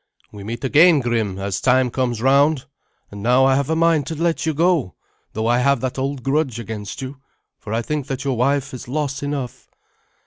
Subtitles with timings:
[0.31, 2.65] "We meet again, Grim, as time comes round;
[3.11, 4.95] and now I have a mind to let you go,
[5.33, 7.17] though I have that old grudge against you,
[7.59, 9.69] for I think that your wife is loss enough."